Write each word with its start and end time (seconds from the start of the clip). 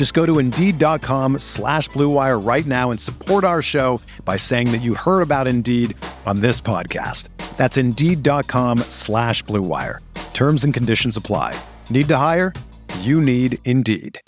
Just 0.00 0.14
go 0.14 0.24
to 0.24 0.38
Indeed.com 0.38 1.40
slash 1.40 1.90
BlueWire 1.90 2.42
right 2.42 2.64
now 2.64 2.90
and 2.90 2.98
support 2.98 3.44
our 3.44 3.60
show 3.60 4.00
by 4.24 4.38
saying 4.38 4.72
that 4.72 4.78
you 4.78 4.94
heard 4.94 5.20
about 5.20 5.46
Indeed 5.46 5.94
on 6.24 6.40
this 6.40 6.58
podcast. 6.58 7.28
That's 7.58 7.76
Indeed.com 7.76 8.78
slash 8.88 9.44
BlueWire. 9.44 9.98
Terms 10.32 10.64
and 10.64 10.72
conditions 10.72 11.18
apply. 11.18 11.54
Need 11.90 12.08
to 12.08 12.16
hire? 12.16 12.54
You 13.00 13.20
need 13.20 13.58
Indeed. 13.66 14.18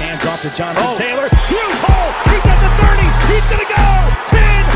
Hand 0.00 0.18
drop 0.20 0.40
to 0.40 0.56
Jonathan 0.56 0.84
oh. 0.86 0.94
Taylor. 0.96 1.28
Huge 1.28 1.76
hole. 1.84 2.14
He's 2.32 2.46
at 2.46 2.56
the 2.56 2.70
30. 2.80 3.02
He's 3.34 3.46
going 3.50 3.60
to 3.60 3.74
go. 3.74 3.82
10, 4.32 4.71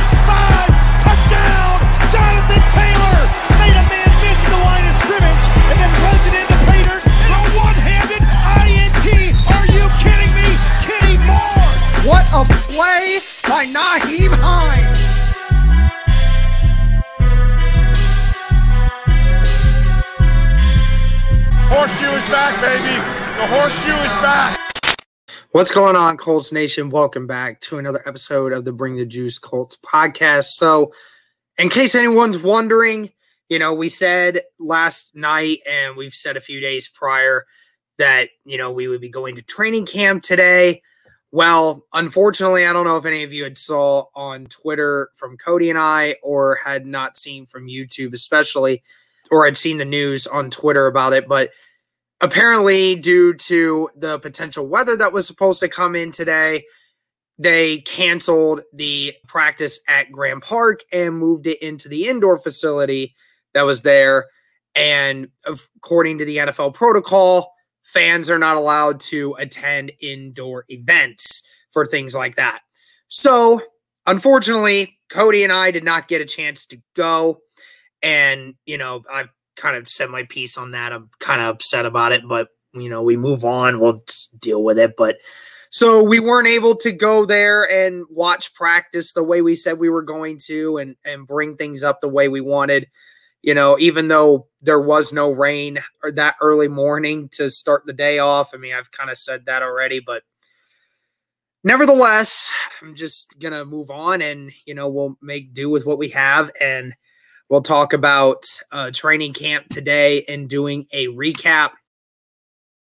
man 4.47 4.59
the 4.59 4.65
line 4.65 4.87
of 4.87 4.95
scrimmage 4.97 5.45
and 5.71 5.79
then 5.81 5.91
runs 6.03 6.23
it 6.27 6.35
into 6.35 6.57
Pater 6.67 7.01
for 7.01 7.39
a 7.39 7.49
one-handed 7.59 8.23
INT. 8.23 9.07
Are 9.51 9.67
you 9.75 9.85
kidding 9.99 10.33
me? 10.35 10.49
Kenny 10.83 11.19
Moore. 11.27 11.69
What 12.07 12.27
a 12.33 12.45
play 12.67 13.21
by 13.49 13.67
Nyheim 13.67 14.33
Hines! 14.35 14.97
Horseshoe 21.69 22.17
is 22.17 22.31
back, 22.31 22.61
baby. 22.61 22.97
The 23.41 23.47
horseshoe 23.47 23.91
is 23.91 24.23
back. 24.23 24.61
What's 25.51 25.73
going 25.73 25.97
on, 25.97 26.17
Colts 26.17 26.53
Nation? 26.53 26.91
Welcome 26.91 27.27
back 27.27 27.61
to 27.63 27.79
another 27.79 28.03
episode 28.07 28.53
of 28.53 28.65
the 28.65 28.73
Bring 28.73 28.97
the 28.97 29.07
Juice 29.07 29.39
Colts 29.39 29.77
podcast. 29.77 30.53
So, 30.53 30.93
in 31.59 31.71
case 31.71 31.95
anyone's 31.95 32.39
wondering, 32.39 33.11
you 33.49 33.59
know, 33.59 33.75
we 33.75 33.89
said 33.89 34.43
last 34.59 35.15
night 35.15 35.61
and 35.69 35.97
we've 35.97 36.15
said 36.15 36.37
a 36.37 36.41
few 36.41 36.61
days 36.61 36.89
prior 36.89 37.45
that, 37.99 38.29
you 38.45 38.59
know, 38.59 38.73
we 38.73 38.89
would 38.89 39.01
be 39.01 39.09
going 39.09 39.37
to 39.37 39.43
training 39.43 39.87
camp 39.87 40.23
today. 40.23 40.83
Well, 41.33 41.85
unfortunately, 41.93 42.67
I 42.67 42.73
don't 42.73 42.87
know 42.87 42.97
if 42.97 43.05
any 43.05 43.23
of 43.23 43.33
you 43.33 43.45
had 43.45 43.59
saw 43.59 44.07
on 44.15 44.47
Twitter 44.47 45.11
from 45.17 45.37
Cody 45.37 45.71
and 45.71 45.79
I 45.79 46.17
or 46.23 46.56
had 46.56 46.87
not 46.87 47.17
seen 47.17 47.47
from 47.47 47.69
YouTube, 47.69 48.15
especially, 48.15 48.83
or 49.31 49.45
had 49.45 49.59
seen 49.59 49.79
the 49.79 49.85
news 49.85 50.27
on 50.27 50.51
Twitter 50.51 50.87
about 50.87 51.12
it, 51.12 51.29
but 51.29 51.51
apparently 52.21 52.97
due 52.97 53.35
to 53.35 53.91
the 53.97 54.19
potential 54.21 54.67
weather 54.67 54.97
that 54.97 55.12
was 55.12 55.27
supposed 55.27 55.61
to 55.61 55.69
come 55.69 55.95
in 55.95 56.12
today 56.12 56.65
they 57.39 57.81
canceled 57.81 58.62
the 58.73 59.15
practice 59.27 59.81
at 59.89 60.11
Grand 60.11 60.43
Park 60.43 60.81
and 60.93 61.19
moved 61.19 61.47
it 61.47 61.61
into 61.61 61.89
the 61.89 62.09
indoor 62.09 62.39
facility 62.39 63.15
that 63.56 63.65
was 63.65 63.83
there 63.83 64.27
and 64.75 65.28
according 65.44 66.19
to 66.19 66.25
the 66.25 66.37
NFL 66.37 66.75
protocol 66.75 67.53
fans 67.83 68.31
are 68.31 68.39
not 68.39 68.56
allowed 68.56 69.00
to 69.00 69.34
attend 69.39 69.93
indoor 70.00 70.65
events 70.69 71.47
for 71.72 71.87
things 71.87 72.15
like 72.15 72.37
that 72.37 72.61
so 73.09 73.61
unfortunately 74.06 74.99
Cody 75.09 75.43
and 75.43 75.53
I 75.53 75.71
did 75.71 75.84
not 75.84 76.09
get 76.09 76.21
a 76.21 76.27
chance 76.27 76.67
to 76.67 76.81
go 76.94 77.41
and 78.03 78.55
you 78.67 78.78
know 78.78 79.03
I've 79.11 79.31
kind 79.56 79.77
of 79.77 79.88
said 79.88 80.11
my 80.11 80.23
piece 80.25 80.56
on 80.56 80.71
that. 80.73 80.93
I'm 80.93 81.11
kind 81.19 81.41
of 81.41 81.49
upset 81.49 81.87
about 81.87 82.12
it, 82.12 82.23
but 82.28 82.49
you 82.75 82.88
know, 82.88 83.03
we 83.03 83.17
move 83.17 83.44
on. 83.44 83.81
We'll 83.81 84.03
just 84.06 84.38
deal 84.38 84.62
with 84.62 84.78
it. 84.78 84.94
But 84.97 85.17
so 85.71 86.03
we 86.03 86.21
weren't 86.21 86.47
able 86.47 86.77
to 86.77 86.93
go 86.93 87.25
there 87.25 87.69
and 87.71 88.05
watch 88.11 88.55
practice 88.55 89.12
the 89.12 89.25
way 89.25 89.43
we 89.43 89.56
said 89.56 89.78
we 89.78 89.88
were 89.88 90.03
going 90.03 90.38
to 90.44 90.78
and 90.78 90.94
and 91.05 91.27
bring 91.27 91.56
things 91.56 91.83
up 91.83 92.00
the 92.00 92.09
way 92.09 92.28
we 92.28 92.41
wanted. 92.41 92.87
You 93.47 93.55
know, 93.55 93.79
even 93.79 94.09
though 94.09 94.49
there 94.61 94.81
was 94.81 95.12
no 95.12 95.31
rain 95.31 95.79
or 96.03 96.12
that 96.12 96.37
early 96.43 96.69
morning 96.69 97.31
to 97.33 97.49
start 97.49 97.87
the 97.87 97.95
day 97.95 98.19
off. 98.19 98.51
I 98.53 98.59
mean, 98.59 98.75
I've 98.75 98.91
kind 98.91 99.09
of 99.09 99.17
said 99.17 99.47
that 99.47 99.62
already, 99.62 100.01
but 100.01 100.25
nevertheless, 101.65 102.51
I'm 102.83 102.95
just 102.95 103.39
gonna 103.39 103.65
move 103.65 103.91
on 103.91 104.21
and 104.21 104.53
you 104.67 104.75
know, 104.75 104.89
we'll 104.89 105.17
make 105.23 105.55
do 105.55 105.71
with 105.71 105.87
what 105.87 105.97
we 105.97 106.11
have 106.11 106.51
and 106.61 106.95
We'll 107.49 107.62
talk 107.62 107.93
about 107.93 108.45
uh, 108.73 108.91
training 108.93 109.33
camp 109.33 109.69
today 109.69 110.25
and 110.25 110.49
doing 110.49 110.87
a 110.93 111.06
recap. 111.09 111.71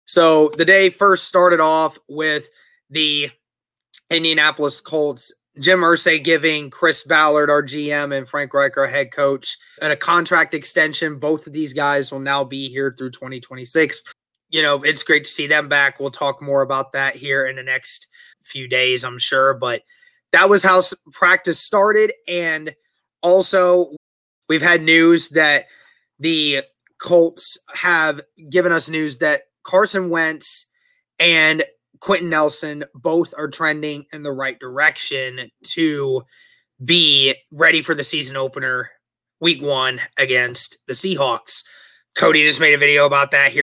So 0.06 0.50
the 0.56 0.64
day 0.64 0.88
first 0.88 1.26
started 1.26 1.60
off 1.60 1.98
with 2.08 2.48
the 2.88 3.30
Indianapolis 4.10 4.80
Colts. 4.80 5.34
Jim 5.58 5.80
Irsay 5.80 6.22
giving 6.22 6.70
Chris 6.70 7.04
Ballard, 7.04 7.50
our 7.50 7.62
GM, 7.62 8.16
and 8.16 8.28
Frank 8.28 8.52
Reich, 8.52 8.76
our 8.76 8.86
head 8.86 9.12
coach, 9.12 9.56
and 9.80 9.92
a 9.92 9.96
contract 9.96 10.54
extension. 10.54 11.18
Both 11.18 11.46
of 11.46 11.52
these 11.52 11.72
guys 11.72 12.10
will 12.10 12.18
now 12.18 12.44
be 12.44 12.68
here 12.68 12.94
through 12.96 13.10
2026. 13.10 14.02
You 14.50 14.62
know, 14.62 14.82
it's 14.82 15.02
great 15.02 15.24
to 15.24 15.30
see 15.30 15.46
them 15.46 15.68
back. 15.68 16.00
We'll 16.00 16.10
talk 16.10 16.42
more 16.42 16.62
about 16.62 16.92
that 16.92 17.16
here 17.16 17.46
in 17.46 17.56
the 17.56 17.62
next 17.62 18.08
few 18.42 18.68
days, 18.68 19.04
I'm 19.04 19.18
sure. 19.18 19.54
But 19.54 19.82
that 20.32 20.48
was 20.48 20.62
how 20.62 20.82
practice 21.12 21.60
started. 21.60 22.12
And 22.26 22.74
also, 23.22 23.94
We've 24.48 24.62
had 24.62 24.82
news 24.82 25.30
that 25.30 25.66
the 26.18 26.62
Colts 27.00 27.58
have 27.74 28.20
given 28.50 28.72
us 28.72 28.88
news 28.88 29.18
that 29.18 29.42
Carson 29.62 30.10
Wentz 30.10 30.66
and 31.18 31.64
Quenton 32.04 32.28
Nelson 32.28 32.84
both 32.94 33.32
are 33.38 33.48
trending 33.48 34.04
in 34.12 34.22
the 34.22 34.30
right 34.30 34.58
direction 34.58 35.50
to 35.68 36.20
be 36.84 37.34
ready 37.50 37.80
for 37.80 37.94
the 37.94 38.04
season 38.04 38.36
opener 38.36 38.90
week 39.40 39.62
one 39.62 39.98
against 40.18 40.76
the 40.86 40.92
Seahawks. 40.92 41.64
Cody 42.14 42.44
just 42.44 42.60
made 42.60 42.74
a 42.74 42.78
video 42.78 43.06
about 43.06 43.30
that 43.30 43.52
here. 43.52 43.62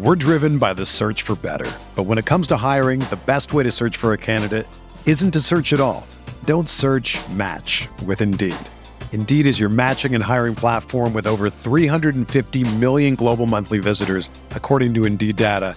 We're 0.00 0.16
driven 0.16 0.58
by 0.58 0.74
the 0.74 0.84
search 0.84 1.22
for 1.22 1.36
better. 1.36 1.72
But 1.94 2.04
when 2.04 2.18
it 2.18 2.24
comes 2.24 2.48
to 2.48 2.56
hiring, 2.56 2.98
the 2.98 3.20
best 3.24 3.52
way 3.52 3.62
to 3.62 3.70
search 3.70 3.96
for 3.96 4.12
a 4.12 4.18
candidate 4.18 4.66
isn't 5.06 5.30
to 5.30 5.40
search 5.40 5.72
at 5.72 5.78
all. 5.78 6.04
Don't 6.44 6.68
search 6.68 7.20
match 7.28 7.86
with 8.04 8.20
Indeed. 8.20 8.56
Indeed 9.12 9.46
is 9.46 9.60
your 9.60 9.68
matching 9.68 10.16
and 10.16 10.24
hiring 10.24 10.56
platform 10.56 11.12
with 11.12 11.28
over 11.28 11.50
350 11.50 12.76
million 12.78 13.14
global 13.14 13.46
monthly 13.46 13.78
visitors, 13.78 14.28
according 14.50 14.92
to 14.94 15.04
Indeed 15.04 15.36
data, 15.36 15.76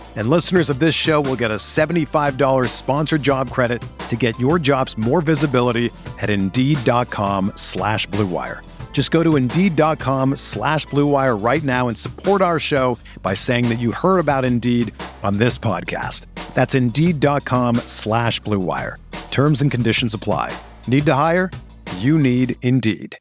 And 0.15 0.29
listeners 0.29 0.69
of 0.69 0.79
this 0.79 0.93
show 0.93 1.21
will 1.21 1.37
get 1.37 1.51
a 1.51 1.55
$75 1.55 2.67
sponsored 2.67 3.23
job 3.23 3.49
credit 3.49 3.81
to 4.09 4.15
get 4.15 4.37
your 4.37 4.59
jobs 4.59 4.97
more 4.97 5.21
visibility 5.21 5.89
at 6.19 6.29
Indeed.com 6.29 7.53
slash 7.55 8.07
BlueWire. 8.09 8.61
Just 8.91 9.11
go 9.11 9.23
to 9.23 9.37
Indeed.com 9.37 10.35
slash 10.35 10.85
BlueWire 10.87 11.41
right 11.41 11.63
now 11.63 11.87
and 11.87 11.97
support 11.97 12.41
our 12.41 12.59
show 12.59 12.99
by 13.23 13.33
saying 13.33 13.69
that 13.69 13.79
you 13.79 13.91
heard 13.91 14.19
about 14.19 14.43
Indeed 14.43 14.93
on 15.23 15.37
this 15.37 15.57
podcast. 15.57 16.25
That's 16.53 16.75
indeed.com 16.75 17.77
slash 17.87 18.39
Blue 18.41 18.59
Wire. 18.59 18.97
Terms 19.31 19.61
and 19.61 19.71
conditions 19.71 20.13
apply. 20.13 20.55
Need 20.87 21.05
to 21.05 21.13
hire? 21.13 21.49
You 21.97 22.19
need 22.19 22.57
Indeed. 22.61 23.17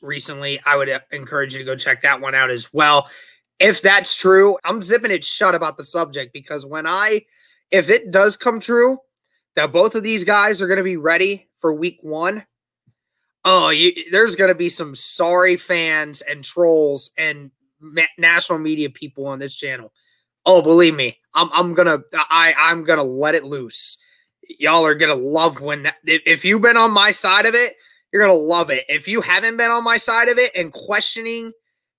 Recently, 0.00 0.60
I 0.64 0.76
would 0.76 0.88
encourage 1.10 1.54
you 1.54 1.58
to 1.58 1.64
go 1.64 1.74
check 1.74 2.02
that 2.02 2.20
one 2.20 2.34
out 2.34 2.50
as 2.50 2.72
well. 2.72 3.08
If 3.58 3.80
that's 3.82 4.14
true, 4.14 4.58
I'm 4.64 4.82
zipping 4.82 5.10
it 5.10 5.24
shut 5.24 5.54
about 5.54 5.78
the 5.78 5.84
subject 5.84 6.32
because 6.32 6.66
when 6.66 6.86
I, 6.86 7.22
if 7.70 7.88
it 7.90 8.10
does 8.10 8.36
come 8.36 8.60
true 8.60 8.98
that 9.54 9.72
both 9.72 9.94
of 9.94 10.02
these 10.02 10.24
guys 10.24 10.60
are 10.60 10.66
going 10.66 10.76
to 10.78 10.82
be 10.84 10.98
ready 10.98 11.48
for 11.58 11.74
week 11.74 11.98
one, 12.02 12.44
oh, 13.44 13.70
you, 13.70 13.92
there's 14.10 14.36
going 14.36 14.48
to 14.48 14.54
be 14.54 14.68
some 14.68 14.94
sorry 14.94 15.56
fans 15.56 16.20
and 16.20 16.44
trolls 16.44 17.12
and 17.16 17.50
ma- 17.80 18.02
national 18.18 18.58
media 18.58 18.90
people 18.90 19.26
on 19.26 19.38
this 19.38 19.54
channel. 19.54 19.92
Oh, 20.44 20.62
believe 20.62 20.94
me, 20.94 21.18
I'm 21.34 21.50
I'm 21.52 21.74
gonna 21.74 21.98
I 22.12 22.54
I'm 22.56 22.84
gonna 22.84 23.02
let 23.02 23.34
it 23.34 23.42
loose. 23.42 23.98
Y'all 24.60 24.86
are 24.86 24.94
gonna 24.94 25.16
love 25.16 25.60
when 25.60 25.82
that, 25.82 25.96
if, 26.04 26.22
if 26.24 26.44
you've 26.44 26.62
been 26.62 26.76
on 26.76 26.92
my 26.92 27.10
side 27.10 27.46
of 27.46 27.54
it, 27.54 27.72
you're 28.12 28.22
gonna 28.22 28.38
love 28.38 28.70
it. 28.70 28.84
If 28.88 29.08
you 29.08 29.20
haven't 29.20 29.56
been 29.56 29.72
on 29.72 29.82
my 29.82 29.96
side 29.96 30.28
of 30.28 30.38
it 30.38 30.52
and 30.54 30.72
questioning, 30.72 31.52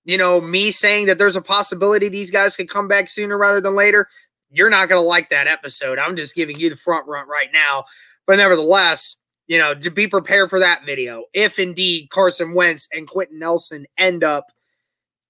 you 0.04 0.16
know, 0.16 0.40
me 0.40 0.70
saying 0.70 1.06
that 1.06 1.18
there's 1.18 1.36
a 1.36 1.42
possibility 1.42 2.08
these 2.08 2.30
guys 2.30 2.56
could 2.56 2.68
come 2.68 2.88
back 2.88 3.08
sooner 3.08 3.36
rather 3.36 3.60
than 3.60 3.74
later, 3.74 4.08
you're 4.50 4.70
not 4.70 4.88
gonna 4.88 5.00
like 5.00 5.28
that 5.30 5.46
episode. 5.46 5.98
I'm 5.98 6.16
just 6.16 6.34
giving 6.34 6.58
you 6.58 6.70
the 6.70 6.76
front 6.76 7.06
run 7.06 7.28
right 7.28 7.50
now. 7.52 7.84
But 8.26 8.36
nevertheless, 8.36 9.16
you 9.46 9.58
know, 9.58 9.74
to 9.74 9.90
be 9.90 10.06
prepared 10.06 10.50
for 10.50 10.60
that 10.60 10.84
video. 10.84 11.24
If 11.32 11.58
indeed 11.58 12.10
Carson 12.10 12.54
Wentz 12.54 12.88
and 12.92 13.08
Quenton 13.08 13.38
Nelson 13.38 13.86
end 13.96 14.22
up 14.22 14.52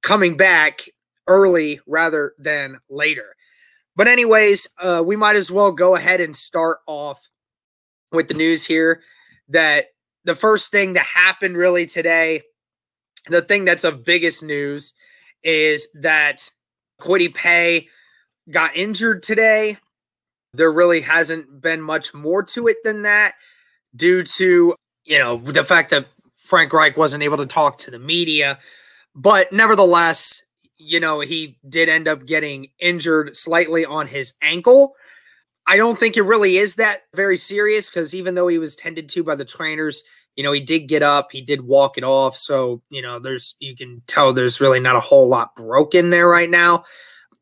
coming 0.03 0.37
back 0.37 0.89
early 1.27 1.81
rather 1.87 2.35
than 2.39 2.79
later. 2.89 3.37
But, 3.95 4.07
anyways, 4.07 4.69
uh, 4.81 5.03
we 5.05 5.17
might 5.17 5.37
as 5.37 5.51
well 5.51 5.73
go 5.73 5.97
ahead 5.97 6.21
and 6.21 6.37
start 6.37 6.79
off 6.87 7.21
with 8.13 8.29
the 8.29 8.35
news 8.35 8.65
here 8.65 9.03
that 9.49 9.87
the 10.25 10.37
first 10.37 10.71
thing 10.71 10.93
that 10.93 11.05
happened 11.05 11.57
really 11.57 11.85
today, 11.87 12.43
the 13.29 13.43
thing 13.43 13.65
that's 13.65 13.85
of 13.85 14.05
biggest 14.05 14.43
news 14.43 14.95
is 15.43 15.89
that 16.01 16.51
Kwity 17.01 17.35
Paye 17.35 17.89
got 18.51 18.77
injured 18.77 19.23
today. 19.23 19.77
There 20.55 20.73
really 20.73 21.01
hasn't 21.01 21.61
been 21.61 21.81
much 21.81 22.15
more 22.15 22.43
to 22.45 22.69
it 22.69 22.79
than 22.85 23.03
that 23.03 23.33
due 23.95 24.25
to, 24.25 24.75
you 25.05 25.19
know, 25.19 25.37
the 25.37 25.65
fact 25.65 25.91
that 25.91 26.07
Frank 26.37 26.73
Reich 26.73 26.97
wasn't 26.97 27.23
able 27.23 27.37
to 27.37 27.47
talk 27.47 27.79
to 27.79 27.91
the 27.91 27.99
media. 27.99 28.59
But 29.15 29.53
nevertheless, 29.53 30.43
you 30.79 31.01
know, 31.01 31.21
he 31.21 31.59
did 31.69 31.89
end 31.89 32.09
up 32.09 32.25
getting 32.25 32.69
injured 32.79 33.37
slightly 33.37 33.85
on 33.85 34.07
his 34.07 34.35
ankle. 34.43 34.95
I 35.67 35.77
don't 35.77 35.99
think 35.99 36.17
it 36.17 36.23
really 36.23 36.57
is 36.57 36.77
that 36.77 37.01
very 37.15 37.37
serious 37.37 37.91
because 37.91 38.15
even 38.15 38.35
though 38.35 38.49
he 38.49 38.59
was 38.59 38.75
tended 38.75 39.09
to 39.11 39.23
by 39.23 39.35
the 39.35 39.45
trainers, 39.45 40.03
you 40.39 40.45
know, 40.45 40.53
he 40.53 40.61
did 40.61 40.87
get 40.87 41.03
up, 41.03 41.33
he 41.33 41.41
did 41.41 41.63
walk 41.63 41.99
it 41.99 42.05
off. 42.05 42.37
So, 42.37 42.81
you 42.91 43.03
know, 43.03 43.19
there's, 43.19 43.57
you 43.59 43.75
can 43.75 44.01
tell 44.07 44.33
there's 44.33 44.61
really 44.61 44.79
not 44.79 44.95
a 44.95 45.01
whole 45.01 45.29
lot 45.29 45.57
broken 45.57 46.11
there 46.11 46.29
right 46.29 46.49
now. 46.49 46.85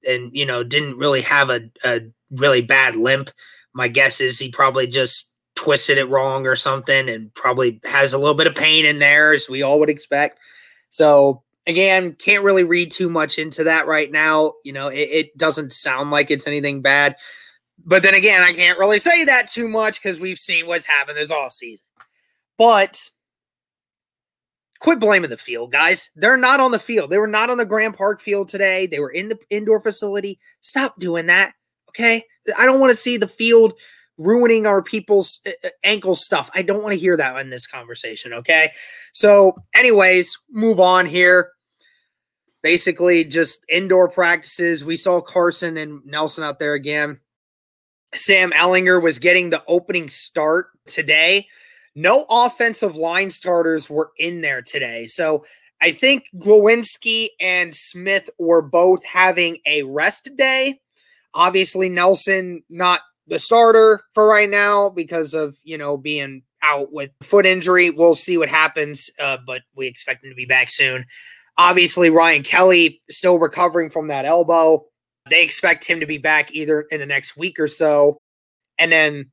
And, 0.08 0.31
you 0.34 0.46
know, 0.46 0.64
didn't 0.64 0.96
really 0.96 1.20
have 1.20 1.50
a, 1.50 1.60
a 1.84 2.00
really 2.31 2.62
bad 2.62 2.96
limp. 2.96 3.28
My 3.75 3.88
guess 3.88 4.22
is 4.22 4.38
he 4.38 4.50
probably 4.50 4.87
just 4.87 5.34
twisted 5.56 5.98
it 5.98 6.08
wrong 6.08 6.46
or 6.46 6.56
something 6.56 7.10
and 7.10 7.34
probably 7.34 7.82
has 7.84 8.14
a 8.14 8.19
little 8.19 8.34
bit 8.34 8.46
of 8.46 8.54
pain 8.54 8.87
in 8.87 8.98
there, 8.98 9.34
as 9.34 9.46
we 9.46 9.62
all 9.62 9.78
would 9.78 9.90
expect. 9.90 10.38
So, 10.88 11.43
again, 11.66 12.14
can't 12.14 12.44
really 12.44 12.64
read 12.64 12.93
too 12.93 13.10
much 13.10 13.38
into 13.38 13.62
that 13.64 13.87
right 13.87 14.10
now. 14.10 14.54
You 14.64 14.72
know, 14.72 14.88
it, 14.88 15.10
it, 15.10 15.37
doesn't 15.37 15.75
sound 15.75 16.10
like 16.10 16.31
it's 16.31 16.46
anything 16.46 16.81
bad. 16.81 17.16
But 17.84 18.02
then 18.02 18.14
again, 18.14 18.40
I 18.43 18.52
can't 18.52 18.78
really 18.78 18.98
say 18.98 19.26
that 19.26 19.50
too 19.50 19.69
much 19.69 20.02
because 20.02 20.19
we've 20.19 20.38
seen 20.38 20.66
what's 20.66 20.87
happened 20.87 21.19
this 21.19 21.31
all 21.31 21.50
season. 21.50 21.84
But 22.58 23.11
quit 24.81 25.00
blaming 25.00 25.31
the 25.31 25.37
field, 25.37 25.73
guys. 25.73 26.11
They're 26.17 26.37
not 26.37 26.61
on 26.61 26.70
the 26.70 26.79
field. 26.79 27.11
They 27.11 27.19
were 27.19 27.26
not 27.26 27.50
on 27.50 27.58
the 27.58 27.67
Grand 27.67 27.97
Park 27.97 28.20
field 28.20 28.49
today. 28.49 28.87
They 28.87 29.00
were 29.00 29.11
in 29.11 29.29
the 29.29 29.38
indoor 29.50 29.81
facility. 29.81 30.38
Stop 30.61 30.99
doing 30.99 31.26
that. 31.26 31.55
Okay. 31.91 32.25
I 32.56 32.67
don't 32.67 32.81
want 32.81 32.91
to 32.91 32.97
see 32.97 33.17
the 33.17 33.29
field 33.29 33.75
ruining 34.19 34.67
our 34.67 34.82
people's 34.82 35.41
uh, 35.47 35.50
uh, 35.64 35.70
ankle 35.85 36.14
stuff. 36.14 36.50
I 36.55 36.62
don't 36.62 36.82
want 36.82 36.94
to 36.94 36.99
hear 36.99 37.17
that 37.17 37.37
in 37.38 37.50
this 37.50 37.67
conversation. 37.67 38.32
Okay. 38.32 38.70
So, 39.12 39.56
anyways, 39.75 40.38
move 40.50 40.81
on 40.81 41.06
here 41.06 41.50
basically 42.67 43.23
just 43.23 43.64
indoor 43.69 44.08
practices. 44.08 44.85
We 44.85 44.97
saw 44.97 45.20
Carson 45.20 45.76
and 45.76 46.05
Nelson 46.05 46.43
out 46.43 46.58
there 46.58 46.75
again. 46.75 47.20
Sam 48.12 48.50
Ehlinger 48.50 49.00
was 49.00 49.20
getting 49.20 49.50
the 49.50 49.62
opening 49.69 50.08
start 50.08 50.67
today. 50.85 51.47
No 51.96 52.26
offensive 52.28 52.94
line 52.94 53.31
starters 53.31 53.90
were 53.90 54.10
in 54.19 54.43
there 54.43 54.62
today. 54.62 55.06
So 55.06 55.44
I 55.81 55.93
think 55.93 56.26
Glowinski 56.37 57.28
and 57.40 57.75
Smith 57.75 58.31
were 58.38 58.62
both 58.62 59.04
having 59.04 59.58
a 59.66 59.82
rest 59.82 60.31
day. 60.37 60.81
Obviously, 61.34 61.88
Nelson 61.88 62.62
not 62.70 63.00
the 63.26 63.38
starter 63.38 64.02
for 64.14 64.26
right 64.26 64.48
now 64.48 64.90
because 64.90 65.34
of, 65.34 65.56
you 65.64 65.76
know, 65.76 65.96
being 65.96 66.43
out 66.62 66.93
with 66.93 67.10
foot 67.22 67.46
injury. 67.46 67.90
We'll 67.90 68.14
see 68.14 68.38
what 68.38 68.48
happens, 68.48 69.10
uh, 69.19 69.38
but 69.46 69.62
we 69.75 69.87
expect 69.87 70.25
him 70.25 70.31
to 70.31 70.37
be 70.37 70.46
back 70.46 70.70
soon. 70.70 71.06
Obviously, 71.58 72.10
Ryan 72.10 72.43
Kelly 72.43 73.00
still 73.08 73.38
recovering 73.38 73.90
from 73.90 74.08
that 74.08 74.26
elbow. 74.26 74.84
They 75.31 75.43
expect 75.43 75.84
him 75.84 76.00
to 76.00 76.06
be 76.06 76.19
back 76.19 76.54
either 76.54 76.82
in 76.90 77.00
the 77.00 77.06
next 77.06 77.37
week 77.37 77.58
or 77.58 77.69
so. 77.69 78.19
And 78.78 78.93
then 78.93 79.31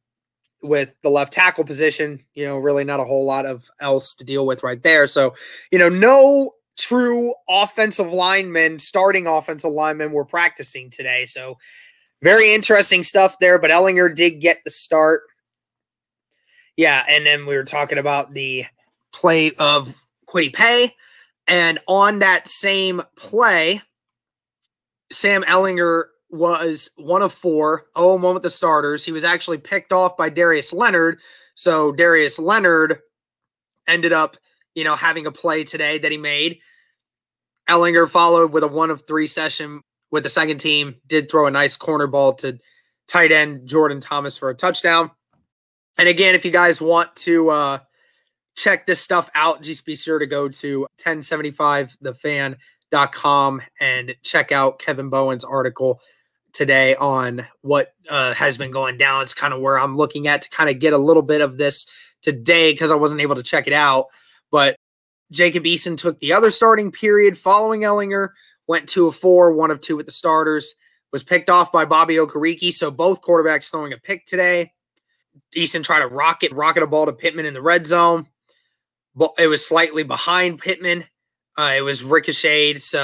with 0.64 0.96
the 1.04 1.10
left 1.10 1.34
tackle 1.34 1.66
position, 1.66 2.24
you 2.34 2.46
know, 2.46 2.58
really 2.58 2.84
not 2.84 3.00
a 3.00 3.04
whole 3.04 3.26
lot 3.26 3.46
of 3.46 3.70
else 3.80 4.14
to 4.16 4.24
deal 4.24 4.46
with 4.46 4.64
right 4.64 4.82
there. 4.82 5.08
So, 5.08 5.36
you 5.72 5.78
know, 5.78 5.90
no 5.90 6.52
true 6.78 7.34
offensive 7.50 8.12
linemen, 8.12 8.80
starting 8.80 9.28
offensive 9.28 9.72
linemen 9.72 10.12
were 10.12 10.26
practicing 10.26 10.90
today. 10.90 11.26
So, 11.26 11.58
very 12.24 12.54
interesting 12.54 13.04
stuff 13.04 13.38
there. 13.40 13.60
But 13.60 13.70
Ehlinger 13.70 14.16
did 14.16 14.40
get 14.40 14.60
the 14.64 14.72
start. 14.72 15.22
Yeah. 16.78 17.04
And 17.08 17.26
then 17.26 17.46
we 17.46 17.56
were 17.56 17.66
talking 17.66 17.98
about 17.98 18.34
the 18.34 18.66
play 19.12 19.52
of 19.60 19.94
Kwity 20.28 20.54
Paye. 20.54 20.96
And 21.46 21.80
on 21.88 22.20
that 22.20 22.48
same 22.48 23.04
play, 23.18 23.82
Sam 25.12 25.44
Ehlinger 25.44 26.06
was 26.34 26.92
one 26.98 27.22
of 27.22 27.32
four, 27.32 27.86
oh, 27.96 28.16
one 28.16 28.34
with 28.34 28.44
the 28.44 28.50
starters. 28.50 29.06
He 29.06 29.12
was 29.12 29.24
actually 29.24 29.60
picked 29.60 29.94
off 29.94 30.18
by 30.18 30.30
Darius 30.30 30.74
Leonard. 30.74 31.20
So 31.54 31.92
Darius 31.92 32.40
Leonard 32.40 32.98
ended 33.88 34.14
up, 34.14 34.36
you 34.74 34.84
know, 34.84 34.96
having 34.96 35.28
a 35.28 35.32
play 35.32 35.64
today 35.64 36.00
that 36.00 36.12
he 36.12 36.18
made. 36.18 36.58
Ehlinger 37.70 38.10
followed 38.10 38.52
with 38.52 38.64
a 38.64 38.68
one 38.68 38.90
of 38.90 39.06
three 39.08 39.28
session 39.28 39.84
with 40.10 40.24
the 40.24 40.30
second 40.30 40.58
team, 40.58 40.96
did 41.08 41.30
throw 41.30 41.46
a 41.46 41.52
nice 41.52 41.78
corner 41.78 42.08
ball 42.08 42.34
to 42.34 42.58
tight 43.08 43.32
end 43.32 43.68
Jordan 43.68 44.00
Thomas 44.00 44.36
for 44.36 44.50
a 44.50 44.56
touchdown. 44.56 45.12
And 46.00 46.10
again, 46.10 46.34
if 46.34 46.46
you 46.46 46.52
guys 46.52 46.82
want 46.82 47.16
to 47.18 47.52
uh 47.52 47.78
check 48.56 48.88
this 48.88 49.00
stuff 49.00 49.30
out, 49.36 49.62
just 49.62 49.86
be 49.86 49.96
sure 49.96 50.18
to 50.20 50.26
go 50.26 50.50
to 50.50 50.88
1075thefan.com 51.00 53.62
and 53.80 54.16
check 54.24 54.52
out 54.52 54.80
Kevin 54.80 55.10
Bowen's 55.10 55.46
article 55.46 56.02
today 56.54 56.96
on 56.96 57.46
what 57.62 57.94
uh, 58.10 58.34
has 58.34 58.58
been 58.58 58.72
going 58.72 58.98
down. 58.98 59.24
It's 59.24 59.34
kind 59.34 59.54
of 59.54 59.62
where 59.62 59.80
I'm 59.80 59.96
looking 59.96 60.28
at 60.28 60.44
to 60.44 60.50
kind 60.50 60.70
of 60.70 60.80
get 60.80 60.94
a 60.94 60.98
little 60.98 61.22
bit 61.22 61.42
of 61.42 61.58
this 61.58 61.88
today 62.22 62.72
because 62.72 62.92
I 62.92 62.96
wasn't 62.96 63.22
able 63.22 63.36
to 63.36 63.44
check 63.44 63.68
it 63.68 63.74
out. 63.74 64.06
But 64.52 64.76
Jacob 65.32 65.64
Eason 65.64 65.98
took 65.98 66.20
the 66.20 66.34
other 66.34 66.52
starting 66.52 66.92
period 66.92 67.38
following 67.38 67.82
Ehlinger, 67.82 68.30
went 68.68 68.88
two 68.88 69.08
of 69.08 69.16
four, 69.16 69.54
one 69.54 69.72
of 69.72 69.82
two 69.82 69.98
with 69.98 70.06
the 70.06 70.12
starters, 70.12 70.76
was 71.12 71.24
picked 71.24 71.50
off 71.50 71.72
by 71.72 71.86
Bobby 71.86 72.16
Okereke. 72.16 72.72
So 72.72 72.92
both 72.92 73.22
quarterbacks 73.22 73.72
throwing 73.72 73.94
a 73.94 73.98
pick 73.98 74.26
today. 74.26 74.72
Eason 75.56 75.84
tried 75.84 76.02
to 76.02 76.08
rocket, 76.08 76.52
rocket 76.52 76.84
a 76.84 76.88
ball 76.88 77.08
to 77.08 77.14
Pittman 77.14 77.46
in 77.46 77.54
the 77.54 77.62
red 77.62 77.88
zone 77.88 78.28
but 79.16 79.34
it 79.38 79.48
was 79.48 79.66
slightly 79.66 80.04
behind 80.04 80.60
Pittman. 80.60 81.06
Uh, 81.58 81.74
it 81.78 81.82
was 81.82 82.04
ricocheted. 82.04 82.82
So. 82.82 83.04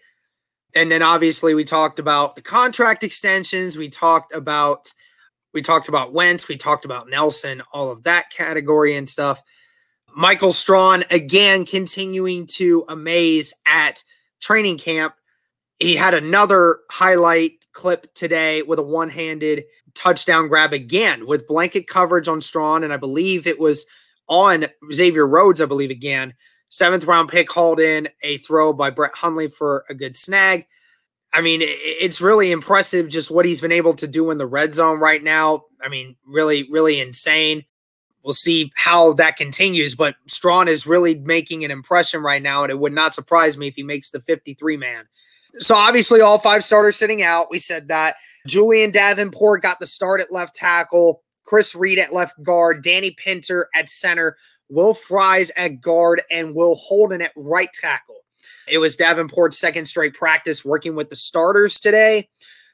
And 0.75 0.91
then 0.91 1.01
obviously 1.01 1.53
we 1.53 1.63
talked 1.63 1.99
about 1.99 2.35
the 2.35 2.41
contract 2.41 3.03
extensions. 3.03 3.77
We 3.77 3.89
talked 3.89 4.33
about 4.33 4.91
we 5.53 5.61
talked 5.61 5.89
about 5.89 6.13
Wentz. 6.13 6.47
We 6.47 6.55
talked 6.55 6.85
about 6.85 7.09
Nelson, 7.09 7.61
all 7.73 7.91
of 7.91 8.03
that 8.03 8.29
category 8.29 8.95
and 8.95 9.09
stuff. 9.09 9.41
Michael 10.15 10.53
Strachan 10.53 11.03
again 11.11 11.65
continuing 11.65 12.47
to 12.47 12.85
amaze 12.87 13.53
at 13.65 14.03
training 14.41 14.77
camp. 14.77 15.13
He 15.79 15.95
had 15.95 16.13
another 16.13 16.79
highlight 16.89 17.53
clip 17.73 18.13
today 18.13 18.61
with 18.61 18.79
a 18.79 18.83
one-handed 18.83 19.63
touchdown 19.93 20.47
grab 20.47 20.73
again 20.73 21.25
with 21.25 21.47
blanket 21.47 21.87
coverage 21.87 22.27
on 22.27 22.41
Strachan, 22.41 22.83
and 22.83 22.93
I 22.93 22.97
believe 22.97 23.47
it 23.47 23.59
was 23.59 23.85
on 24.27 24.65
Xavier 24.93 25.27
Rhodes. 25.27 25.61
I 25.61 25.65
believe 25.65 25.89
again 25.89 26.33
Seventh 26.71 27.03
round 27.03 27.29
pick 27.29 27.51
hauled 27.51 27.81
in 27.81 28.07
a 28.23 28.37
throw 28.37 28.71
by 28.71 28.89
Brett 28.89 29.13
Hundley 29.13 29.49
for 29.49 29.83
a 29.89 29.93
good 29.93 30.15
snag. 30.15 30.65
I 31.33 31.41
mean, 31.41 31.59
it's 31.63 32.21
really 32.21 32.51
impressive 32.51 33.09
just 33.09 33.29
what 33.29 33.45
he's 33.45 33.61
been 33.61 33.71
able 33.71 33.93
to 33.95 34.07
do 34.07 34.31
in 34.31 34.37
the 34.37 34.47
red 34.47 34.73
zone 34.73 34.99
right 34.99 35.21
now. 35.21 35.65
I 35.81 35.89
mean, 35.89 36.15
really, 36.25 36.67
really 36.71 36.99
insane. 36.99 37.65
We'll 38.23 38.33
see 38.33 38.71
how 38.75 39.13
that 39.13 39.35
continues, 39.35 39.95
but 39.95 40.15
Strachan 40.27 40.67
is 40.67 40.87
really 40.87 41.15
making 41.15 41.65
an 41.65 41.71
impression 41.71 42.21
right 42.21 42.41
now, 42.41 42.63
and 42.63 42.71
it 42.71 42.79
would 42.79 42.93
not 42.93 43.13
surprise 43.13 43.57
me 43.57 43.67
if 43.67 43.75
he 43.75 43.83
makes 43.83 44.11
the 44.11 44.21
53 44.21 44.77
man. 44.77 45.05
So, 45.59 45.75
obviously, 45.75 46.21
all 46.21 46.37
five 46.37 46.63
starters 46.63 46.97
sitting 46.97 47.21
out. 47.23 47.51
We 47.51 47.59
said 47.59 47.89
that. 47.89 48.15
Julian 48.47 48.91
Davenport 48.91 49.61
got 49.61 49.79
the 49.79 49.87
start 49.87 50.21
at 50.21 50.31
left 50.31 50.55
tackle, 50.55 51.23
Chris 51.43 51.75
Reed 51.75 51.99
at 51.99 52.13
left 52.13 52.41
guard, 52.43 52.83
Danny 52.83 53.11
Pinter 53.11 53.67
at 53.75 53.89
center, 53.89 54.37
Will 54.71 54.93
Fries 54.93 55.51
at 55.57 55.81
guard, 55.81 56.21
and 56.31 56.55
Will 56.55 56.75
Holden 56.75 57.21
at 57.21 57.33
right 57.35 57.69
tackle. 57.73 58.15
It 58.67 58.77
was 58.77 58.95
Davenport's 58.95 59.59
second 59.59 59.85
straight 59.85 60.13
practice 60.13 60.63
working 60.63 60.95
with 60.95 61.09
the 61.09 61.15
starters 61.15 61.79
today. 61.79 62.29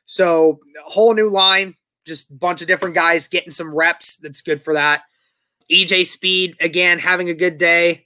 So, 0.06 0.60
a 0.86 0.90
whole 0.90 1.14
new 1.14 1.30
line, 1.30 1.76
just 2.06 2.32
a 2.32 2.36
bunch 2.36 2.62
of 2.62 2.68
different 2.68 2.96
guys 2.96 3.28
getting 3.28 3.52
some 3.52 3.74
reps. 3.74 4.18
That's 4.18 4.42
good 4.42 4.64
for 4.64 4.74
that. 4.74 5.02
EJ 5.72 6.06
Speed, 6.06 6.56
again, 6.62 7.00
having 7.00 7.30
a 7.30 7.34
good 7.34 7.58
day. 7.58 8.06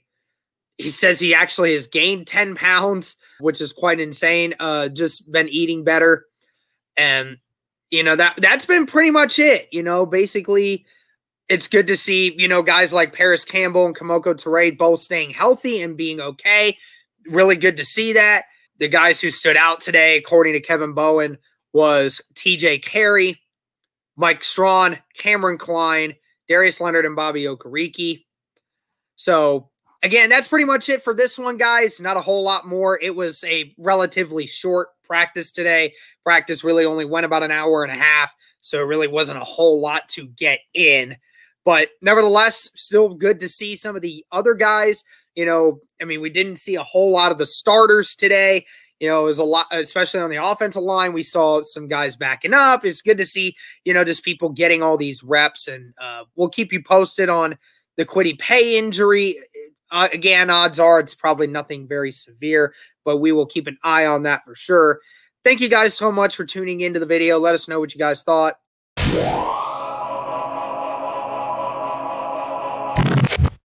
He 0.78 0.88
says 0.88 1.20
he 1.20 1.34
actually 1.34 1.72
has 1.72 1.86
gained 1.86 2.26
10 2.26 2.56
pounds, 2.56 3.18
which 3.40 3.60
is 3.60 3.72
quite 3.72 4.00
insane. 4.00 4.54
Uh, 4.58 4.88
just 4.88 5.30
been 5.30 5.48
eating 5.48 5.84
better. 5.84 6.24
And, 6.96 7.36
you 7.90 8.02
know, 8.02 8.16
that 8.16 8.36
that's 8.38 8.66
been 8.66 8.86
pretty 8.86 9.10
much 9.10 9.38
it. 9.38 9.68
You 9.70 9.82
know, 9.82 10.06
basically 10.06 10.86
it's 11.52 11.68
good 11.68 11.86
to 11.86 11.98
see, 11.98 12.34
you 12.38 12.48
know, 12.48 12.62
guys 12.62 12.94
like 12.94 13.12
Parris 13.12 13.44
Campbell 13.44 13.84
and 13.84 13.94
Kemoko 13.94 14.34
Turay 14.34 14.76
both 14.76 15.02
staying 15.02 15.32
healthy 15.32 15.82
and 15.82 15.98
being 15.98 16.18
okay. 16.18 16.78
Really 17.26 17.56
good 17.56 17.76
to 17.76 17.84
see 17.84 18.14
that. 18.14 18.44
The 18.78 18.88
guys 18.88 19.20
who 19.20 19.28
stood 19.28 19.58
out 19.58 19.82
today, 19.82 20.16
according 20.16 20.54
to 20.54 20.60
Kevin 20.60 20.94
Bowen, 20.94 21.36
was 21.74 22.22
TJ 22.36 22.82
Carrie, 22.82 23.38
Mike 24.16 24.42
Strachan, 24.42 24.98
Cameron 25.18 25.58
Klein, 25.58 26.14
Darius 26.48 26.80
Leonard, 26.80 27.04
and 27.04 27.14
Bobby 27.14 27.44
Okereke. 27.44 28.24
So, 29.16 29.68
again, 30.02 30.30
that's 30.30 30.48
pretty 30.48 30.64
much 30.64 30.88
it 30.88 31.04
for 31.04 31.12
this 31.12 31.38
one, 31.38 31.58
guys. 31.58 32.00
Not 32.00 32.16
a 32.16 32.22
whole 32.22 32.42
lot 32.42 32.66
more. 32.66 32.98
It 33.02 33.14
was 33.14 33.44
a 33.44 33.74
relatively 33.76 34.46
short 34.46 34.88
practice 35.04 35.52
today. 35.52 35.92
Practice 36.24 36.64
really 36.64 36.86
only 36.86 37.04
went 37.04 37.26
about 37.26 37.42
an 37.42 37.50
hour 37.50 37.82
and 37.82 37.92
a 37.92 38.02
half. 38.02 38.34
So, 38.62 38.80
it 38.80 38.86
really 38.86 39.06
wasn't 39.06 39.38
a 39.38 39.44
whole 39.44 39.82
lot 39.82 40.08
to 40.10 40.26
get 40.28 40.60
in. 40.72 41.14
But 41.64 41.90
nevertheless, 42.00 42.70
still 42.74 43.14
good 43.14 43.40
to 43.40 43.48
see 43.48 43.76
some 43.76 43.94
of 43.94 44.02
the 44.02 44.24
other 44.32 44.54
guys. 44.54 45.04
You 45.34 45.46
know, 45.46 45.80
I 46.00 46.04
mean, 46.04 46.20
we 46.20 46.30
didn't 46.30 46.56
see 46.56 46.74
a 46.74 46.82
whole 46.82 47.10
lot 47.10 47.32
of 47.32 47.38
the 47.38 47.46
starters 47.46 48.14
today. 48.14 48.66
You 49.00 49.08
know, 49.08 49.22
it 49.22 49.26
was 49.26 49.38
a 49.38 49.44
lot, 49.44 49.66
especially 49.72 50.20
on 50.20 50.30
the 50.30 50.44
offensive 50.44 50.82
line. 50.82 51.12
We 51.12 51.24
saw 51.24 51.62
some 51.62 51.88
guys 51.88 52.14
backing 52.14 52.54
up. 52.54 52.84
It's 52.84 53.02
good 53.02 53.18
to 53.18 53.26
see, 53.26 53.56
you 53.84 53.92
know, 53.92 54.04
just 54.04 54.24
people 54.24 54.48
getting 54.50 54.82
all 54.82 54.96
these 54.96 55.24
reps. 55.24 55.66
And 55.66 55.92
uh, 56.00 56.24
we'll 56.36 56.48
keep 56.48 56.72
you 56.72 56.82
posted 56.82 57.28
on 57.28 57.58
the 57.96 58.04
Kwity 58.04 58.38
Paye 58.38 58.78
injury. 58.78 59.36
Uh, 59.90 60.08
again, 60.12 60.50
odds 60.50 60.78
are 60.78 61.00
it's 61.00 61.14
probably 61.14 61.46
nothing 61.46 61.88
very 61.88 62.12
severe, 62.12 62.74
but 63.04 63.18
we 63.18 63.32
will 63.32 63.46
keep 63.46 63.66
an 63.66 63.78
eye 63.82 64.06
on 64.06 64.22
that 64.22 64.44
for 64.44 64.54
sure. 64.54 65.00
Thank 65.44 65.60
you 65.60 65.68
guys 65.68 65.96
so 65.96 66.12
much 66.12 66.36
for 66.36 66.44
tuning 66.44 66.80
into 66.80 67.00
the 67.00 67.06
video. 67.06 67.38
Let 67.38 67.54
us 67.54 67.68
know 67.68 67.80
what 67.80 67.94
you 67.94 67.98
guys 67.98 68.22
thought. 68.22 68.54